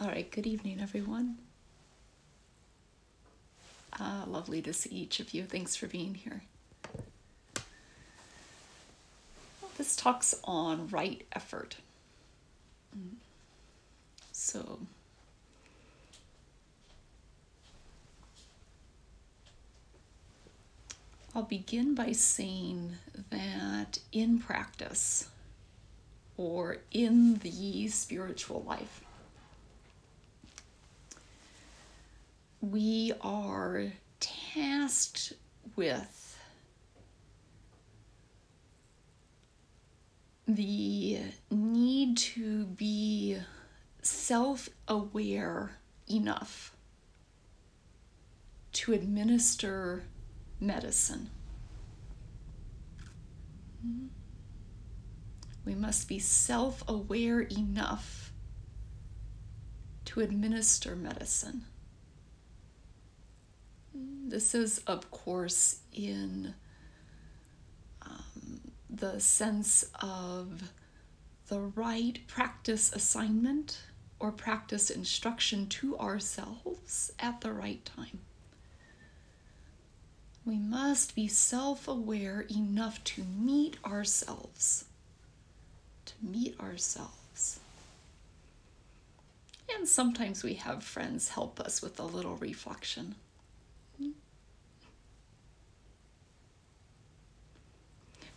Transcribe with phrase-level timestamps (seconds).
[0.00, 1.36] All right, good evening, everyone.
[4.00, 5.44] Ah, lovely to see each of you.
[5.44, 6.42] Thanks for being here.
[9.76, 11.76] This talks on right effort.
[14.32, 14.80] So,
[21.34, 22.96] I'll begin by saying
[23.30, 25.28] that in practice
[26.36, 29.02] or in the spiritual life,
[32.62, 35.32] we are tasked
[35.74, 36.38] with
[40.46, 41.18] the
[41.50, 43.38] need to be
[44.00, 45.72] self aware
[46.08, 46.76] enough
[48.72, 50.04] to administer
[50.60, 51.30] medicine.
[53.84, 54.06] Mm-hmm.
[55.64, 58.32] We must be self aware enough
[60.04, 61.64] to administer medicine.
[63.94, 66.54] This is, of course, in
[68.02, 70.72] um, the sense of
[71.48, 73.78] the right practice assignment
[74.18, 78.20] or practice instruction to ourselves at the right time.
[80.44, 84.86] We must be self aware enough to meet ourselves.
[86.06, 87.60] To meet ourselves.
[89.74, 93.14] And sometimes we have friends help us with a little reflection.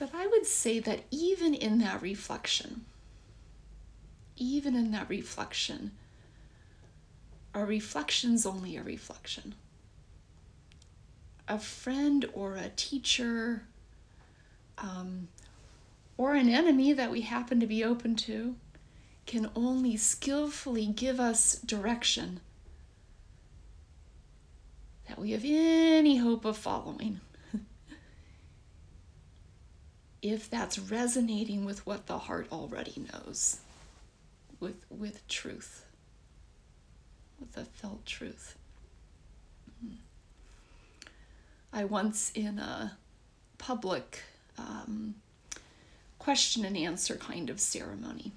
[0.00, 2.86] But I would say that even in that reflection,
[4.34, 5.90] even in that reflection,
[7.52, 9.54] a reflection's only a reflection.
[11.46, 13.64] A friend or a teacher
[14.78, 15.28] um,
[16.16, 18.56] or an enemy that we happen to be open to
[19.26, 22.40] can only skillfully give us direction
[25.08, 27.20] that we have any hope of following
[30.22, 33.60] if that's resonating with what the heart already knows,
[34.58, 35.84] with, with truth,
[37.38, 38.56] with the felt truth.
[39.80, 39.94] Hmm.
[41.72, 42.98] I once, in a
[43.58, 44.22] public
[44.58, 45.14] um,
[46.18, 48.32] question and answer kind of ceremony,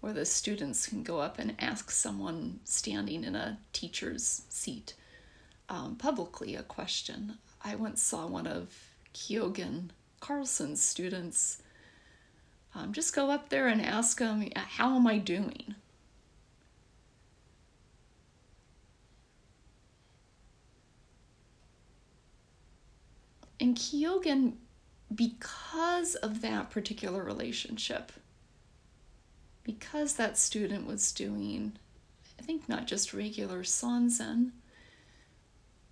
[0.00, 4.94] where the students can go up and ask someone standing in a teacher's seat
[5.68, 7.38] um, publicly a question.
[7.64, 8.68] I once saw one of
[9.14, 9.90] Kyogen
[10.26, 11.62] Carlson's students
[12.74, 15.76] um, just go up there and ask them, How am I doing?
[23.60, 24.54] And Kyogen,
[25.14, 28.10] because of that particular relationship,
[29.62, 31.74] because that student was doing,
[32.38, 34.50] I think, not just regular sanzen,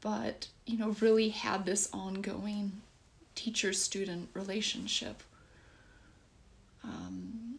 [0.00, 2.82] but, you know, really had this ongoing
[3.34, 5.22] teacher student relationship.
[6.82, 7.58] Um,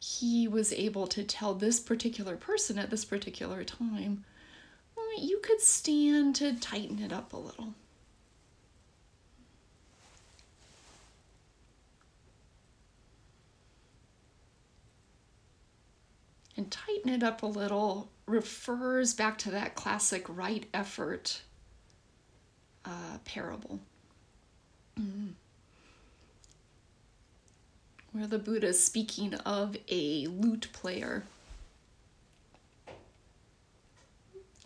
[0.00, 4.24] he was able to tell this particular person at this particular time,
[4.96, 7.74] well, you could stand to tighten it up a little.
[16.56, 21.42] And tighten it up a little refers back to that classic right effort
[22.84, 23.80] uh, parable.
[24.98, 25.32] Mm.
[28.12, 31.24] Where the Buddha is speaking of a lute player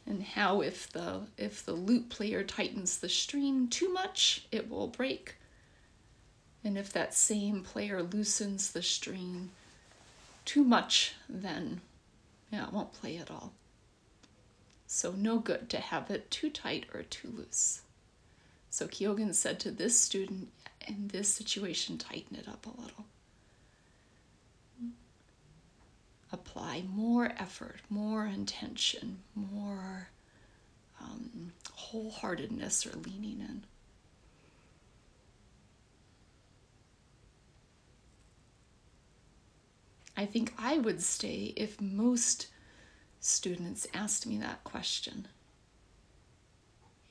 [0.07, 4.87] and how if the if the lute player tightens the string too much, it will
[4.87, 5.37] break.
[6.65, 9.51] And if that same player loosens the string
[10.45, 11.81] too much, then
[12.51, 13.53] yeah, it won't play at all.
[14.87, 17.83] So no good to have it too tight or too loose.
[18.71, 20.49] So Kyogen said to this student,
[20.87, 23.07] in this situation, tighten it up a little.
[26.33, 30.09] Apply more effort, more intention, more
[31.01, 33.65] um, wholeheartedness or leaning in.
[40.17, 42.49] I think I would stay if most
[43.21, 45.29] students asked me that question.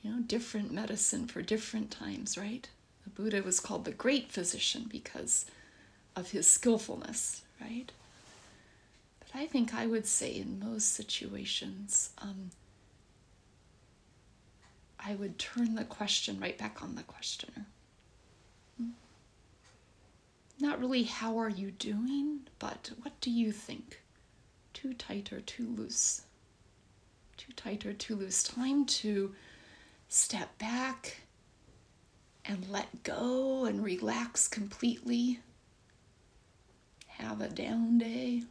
[0.05, 2.69] You know, different medicine for different times, right?
[3.05, 5.47] The Buddha was called the great physician because
[6.15, 7.91] of his skillfulness, right?
[9.19, 12.51] But I think I would say in most situations, um,
[14.99, 17.65] I would turn the question right back on the questioner.
[18.77, 18.89] Hmm?
[20.59, 24.01] Not really, how are you doing, but what do you think?
[24.73, 26.21] too tight or too loose.
[27.37, 28.43] Too tight or too loose.
[28.43, 29.33] Time to
[30.07, 31.17] step back
[32.45, 35.39] and let go and relax completely.
[37.07, 38.43] Have a down day.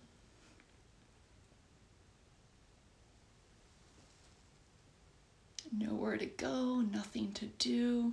[5.76, 8.12] Nowhere to go, nothing to do.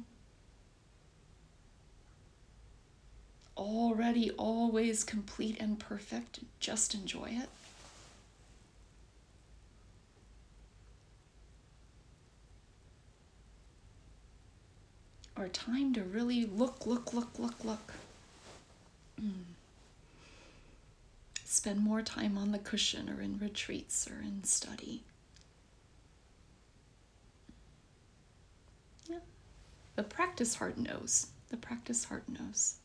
[3.56, 6.40] Already, always complete and perfect.
[6.60, 7.50] Just enjoy it.
[15.52, 17.94] Time to really look, look, look, look, look.
[19.22, 19.44] Mm.
[21.46, 25.04] Spend more time on the cushion or in retreats or in study.
[29.10, 29.20] Yeah.
[29.96, 31.28] The practice heart knows.
[31.50, 32.76] The practice heart knows.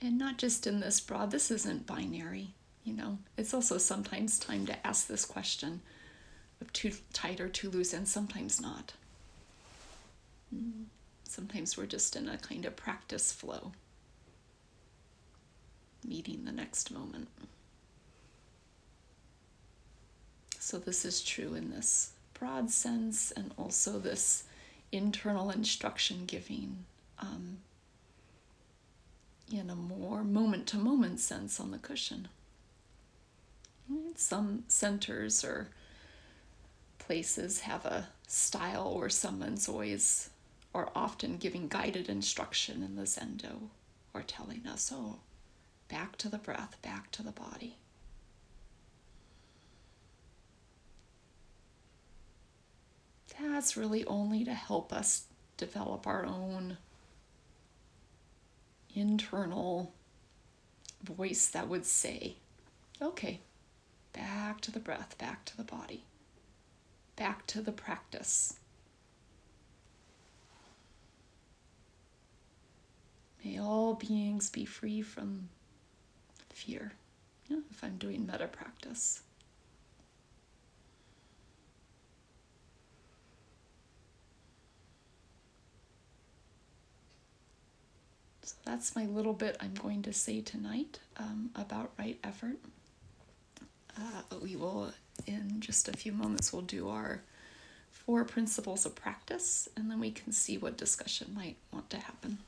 [0.00, 2.50] And not just in this broad, this isn't binary,
[2.86, 3.18] you know.
[3.36, 5.82] It's also sometimes time to ask this question
[6.62, 8.94] of too tight or too loose, and sometimes not.
[10.54, 10.84] Mm.
[11.24, 13.72] Sometimes we're just in a kind of practice flow,
[16.06, 17.28] meeting the next moment.
[20.58, 24.44] So, this is true in this broad sense and also this
[24.92, 26.84] internal instruction giving
[27.18, 27.58] um,
[29.52, 32.28] in a more moment to moment sense on the cushion.
[34.16, 35.68] Some centers or
[36.98, 40.30] places have a style where someone's always
[40.72, 43.68] or often giving guided instruction in the zendo
[44.12, 45.20] or telling us, oh,
[45.88, 47.76] back to the breath, back to the body.
[53.56, 55.24] that's really only to help us
[55.56, 56.76] develop our own
[58.94, 59.94] internal
[61.02, 62.36] voice that would say,
[63.00, 63.40] okay,
[64.16, 66.04] back to the breath, back to the body,
[67.16, 68.54] back to the practice.
[73.44, 75.48] May all beings be free from
[76.50, 76.92] fear
[77.48, 79.22] yeah, if I'm doing metta practice.
[88.42, 92.58] So that's my little bit I'm going to say tonight um, about right effort.
[93.98, 94.92] Uh, we will,
[95.26, 97.22] in just a few moments, we'll do our
[97.90, 102.38] four principles of practice, and then we can see what discussion might want to happen.